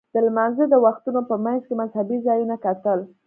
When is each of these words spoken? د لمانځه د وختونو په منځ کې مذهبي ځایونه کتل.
د 0.13 0.15
لمانځه 0.27 0.65
د 0.69 0.75
وختونو 0.85 1.19
په 1.29 1.35
منځ 1.45 1.61
کې 1.67 1.75
مذهبي 1.81 2.17
ځایونه 2.27 2.55
کتل. 2.65 2.99